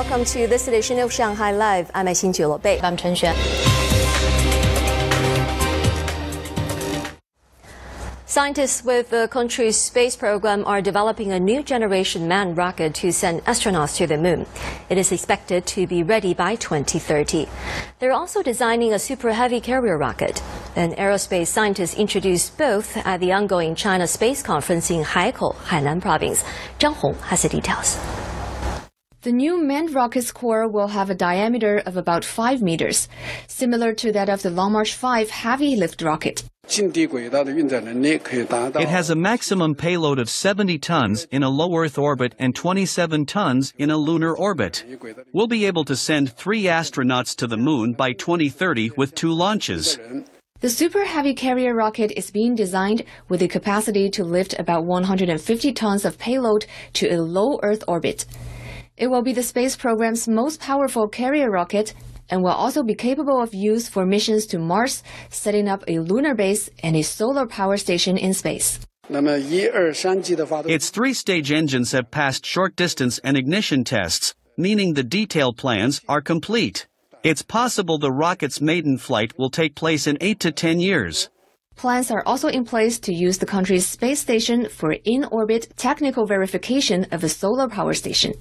[0.00, 1.90] welcome to this edition of Shanghai Live.
[1.92, 2.80] I'm Xin Bei.
[2.80, 3.36] I'm Chen Xuan.
[8.24, 13.44] Scientists with the country's space program are developing a new generation manned rocket to send
[13.44, 14.46] astronauts to the moon.
[14.88, 17.46] It is expected to be ready by 2030.
[17.98, 20.42] They're also designing a super heavy carrier rocket.
[20.76, 26.42] An aerospace scientist introduced both at the ongoing China Space Conference in Haikou, Hainan Province.
[26.78, 27.98] Zhang Hong has the details.
[29.22, 33.06] The new manned rocket's core will have a diameter of about 5 meters,
[33.48, 36.42] similar to that of the Long March 5 heavy lift rocket.
[36.70, 36.96] It
[38.88, 43.74] has a maximum payload of 70 tons in a low Earth orbit and 27 tons
[43.76, 44.86] in a lunar orbit.
[45.34, 49.98] We'll be able to send three astronauts to the moon by 2030 with two launches.
[50.60, 55.72] The Super Heavy Carrier rocket is being designed with the capacity to lift about 150
[55.74, 56.64] tons of payload
[56.94, 58.24] to a low Earth orbit.
[59.00, 61.94] It will be the space program's most powerful carrier rocket
[62.28, 66.34] and will also be capable of use for missions to Mars, setting up a lunar
[66.34, 68.78] base and a solar power station in space.
[69.08, 76.02] Its three stage engines have passed short distance and ignition tests, meaning the detailed plans
[76.06, 76.86] are complete.
[77.22, 81.30] It's possible the rocket's maiden flight will take place in 8 to 10 years.
[81.74, 86.26] Plans are also in place to use the country's space station for in orbit technical
[86.26, 88.34] verification of a solar power station.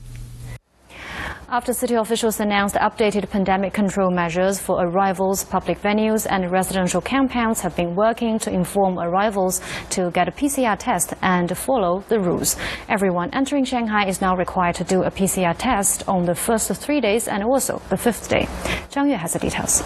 [1.52, 7.61] After city officials announced updated pandemic control measures for arrivals, public venues and residential compounds
[7.61, 12.56] have been working to inform arrivals to get a PCR test and follow the rules.
[12.88, 17.02] Everyone entering Shanghai is now required to do a PCR test on the first three
[17.02, 18.45] days and also the fifth day.
[18.91, 19.81] Zhang Yue has the details.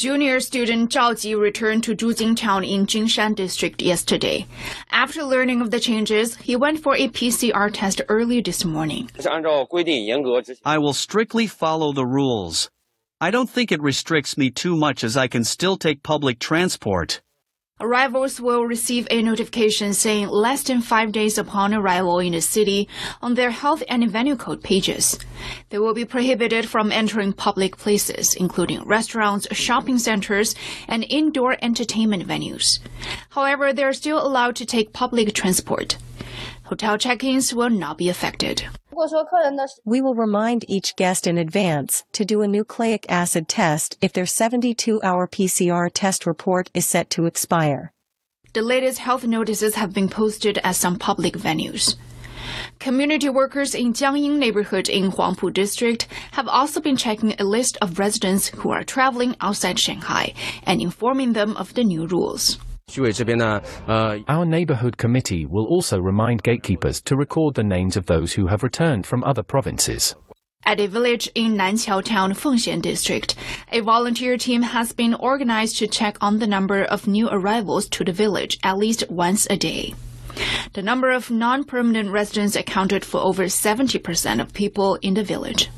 [0.00, 4.46] Junior student Zhao Ji returned to Zhujing town in Jinshan district yesterday.
[4.90, 9.10] After learning of the changes, he went for a PCR test early this morning.
[10.64, 12.70] I will strictly follow the rules.
[13.20, 17.20] I don't think it restricts me too much as I can still take public transport.
[17.82, 22.86] Arrivals will receive a notification saying less than five days upon arrival in the city
[23.22, 25.18] on their health and venue code pages.
[25.70, 30.54] They will be prohibited from entering public places, including restaurants, shopping centers,
[30.88, 32.80] and indoor entertainment venues.
[33.30, 35.96] However, they are still allowed to take public transport.
[36.70, 38.64] Hotel check-ins will not be affected.
[39.84, 44.24] We will remind each guest in advance to do a nucleic acid test if their
[44.24, 47.92] 72 hour PCR test report is set to expire.
[48.52, 51.96] The latest health notices have been posted at some public venues.
[52.78, 57.98] Community workers in Jiangying neighborhood in Huangpu district have also been checking a list of
[57.98, 62.58] residents who are traveling outside Shanghai and informing them of the new rules.
[62.98, 68.62] Our neighborhood committee will also remind gatekeepers to record the names of those who have
[68.62, 70.14] returned from other provinces.
[70.64, 73.34] At a village in Nanqiao Town, Fengxian District,
[73.72, 78.04] a volunteer team has been organized to check on the number of new arrivals to
[78.04, 79.94] the village at least once a day.
[80.74, 85.70] The number of non-permanent residents accounted for over 70% of people in the village.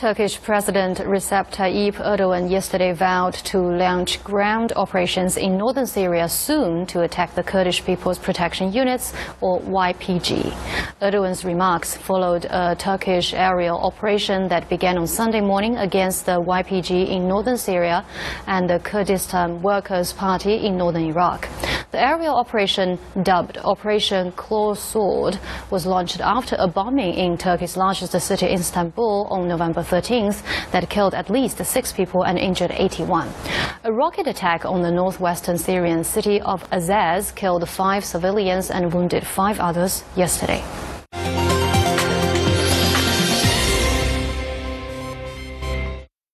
[0.00, 6.86] Turkish President Recep Tayyip Erdogan yesterday vowed to launch ground operations in northern Syria soon
[6.86, 9.12] to attack the Kurdish People's Protection Units,
[9.42, 10.52] or YPG.
[11.02, 17.10] Erdogan's remarks followed a Turkish aerial operation that began on Sunday morning against the YPG
[17.10, 18.02] in northern Syria
[18.46, 21.46] and the Kurdistan Workers' Party in northern Iraq.
[21.90, 25.40] The aerial operation, dubbed Operation Claw Sword,
[25.72, 31.14] was launched after a bombing in Turkey's largest city, Istanbul, on November 13th that killed
[31.16, 33.28] at least six people and injured 81.
[33.82, 39.26] A rocket attack on the northwestern Syrian city of Azaz killed five civilians and wounded
[39.26, 40.62] five others yesterday.